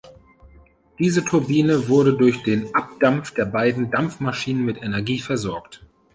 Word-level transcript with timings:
Diese 0.97 1.23
Turbine 1.23 1.87
wurde 1.87 2.17
durch 2.17 2.41
den 2.41 2.73
Abdampf 2.73 3.35
der 3.35 3.45
beiden 3.45 3.91
Dampfmaschinen 3.91 4.65
mit 4.65 4.81
Energie 4.81 5.19
versorgt. 5.19 5.85